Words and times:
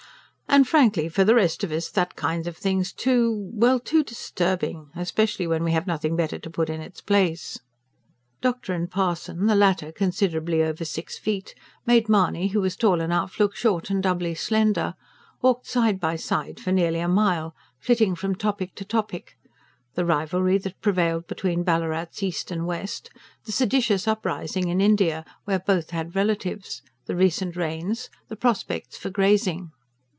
And 0.53 0.67
frankly, 0.67 1.07
for 1.07 1.23
the 1.23 1.33
rest 1.33 1.63
of 1.63 1.71
us, 1.71 1.89
that 1.91 2.17
kind 2.17 2.45
of 2.45 2.57
thing's 2.57 2.91
too 2.91 3.49
well, 3.53 3.79
too 3.79 4.03
disturbing. 4.03 4.89
Especially 4.97 5.47
when 5.47 5.63
we 5.63 5.71
have 5.71 5.87
nothing 5.87 6.17
better 6.17 6.37
to 6.39 6.49
put 6.49 6.69
in 6.69 6.81
its 6.81 6.99
place." 6.99 7.61
Doctor 8.41 8.73
and 8.73 8.91
parson 8.91 9.45
the 9.45 9.55
latter, 9.55 9.93
considerably 9.93 10.61
over 10.61 10.83
six 10.83 11.17
feet, 11.17 11.55
made 11.85 12.09
Mahony, 12.09 12.49
who 12.49 12.59
was 12.59 12.75
tall 12.75 12.99
enough, 12.99 13.39
look 13.39 13.55
short 13.55 13.89
and 13.89 14.03
doubly 14.03 14.35
slender 14.35 14.95
walked 15.41 15.67
side 15.67 16.01
by 16.01 16.17
side 16.17 16.59
for 16.59 16.73
nearly 16.73 16.99
a 16.99 17.07
mile, 17.07 17.55
flitting 17.79 18.13
from 18.13 18.35
topic 18.35 18.75
to 18.75 18.83
topic: 18.83 19.37
the 19.95 20.03
rivalry 20.03 20.57
that 20.57 20.81
prevailed 20.81 21.27
between 21.27 21.63
Ballarats 21.63 22.21
East 22.21 22.51
and 22.51 22.65
West; 22.67 23.09
the 23.45 23.53
seditious 23.53 24.05
uprising 24.05 24.67
in 24.67 24.81
India, 24.81 25.23
where 25.45 25.59
both 25.59 25.91
had 25.91 26.13
relatives; 26.13 26.81
the 27.05 27.15
recent 27.15 27.55
rains, 27.55 28.09
the 28.27 28.35
prospects 28.35 28.97
for 28.97 29.09
grazing. 29.09 29.71